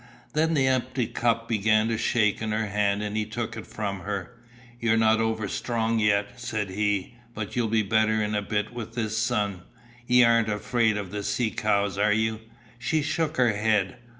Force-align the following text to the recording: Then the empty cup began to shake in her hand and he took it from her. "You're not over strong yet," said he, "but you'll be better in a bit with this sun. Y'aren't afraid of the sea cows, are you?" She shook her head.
Then 0.33 0.55
the 0.55 0.65
empty 0.65 1.05
cup 1.05 1.47
began 1.47 1.87
to 1.89 1.95
shake 1.95 2.41
in 2.41 2.51
her 2.53 2.65
hand 2.65 3.03
and 3.03 3.15
he 3.15 3.23
took 3.23 3.55
it 3.55 3.67
from 3.67 3.99
her. 3.99 4.31
"You're 4.79 4.97
not 4.97 5.21
over 5.21 5.47
strong 5.47 5.99
yet," 5.99 6.39
said 6.39 6.71
he, 6.71 7.13
"but 7.35 7.55
you'll 7.55 7.67
be 7.67 7.83
better 7.83 8.19
in 8.23 8.33
a 8.33 8.41
bit 8.41 8.73
with 8.73 8.95
this 8.95 9.15
sun. 9.15 9.61
Y'aren't 10.07 10.49
afraid 10.49 10.97
of 10.97 11.11
the 11.11 11.21
sea 11.21 11.51
cows, 11.51 11.99
are 11.99 12.13
you?" 12.13 12.39
She 12.79 13.03
shook 13.03 13.37
her 13.37 13.53
head. 13.53 13.97